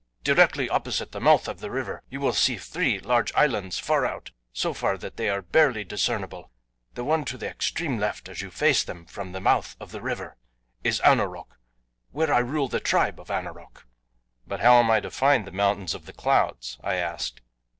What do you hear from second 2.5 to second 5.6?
three large islands far out, so far that they are